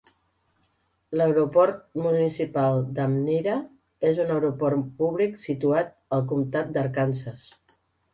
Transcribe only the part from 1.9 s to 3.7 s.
municipal d'Almyra